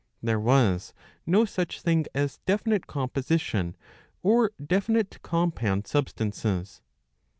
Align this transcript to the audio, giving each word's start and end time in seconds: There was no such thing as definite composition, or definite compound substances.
There 0.23 0.39
was 0.39 0.95
no 1.27 1.45
such 1.45 1.79
thing 1.79 2.07
as 2.15 2.39
definite 2.47 2.87
composition, 2.87 3.77
or 4.23 4.49
definite 4.65 5.19
compound 5.21 5.85
substances. 5.85 6.81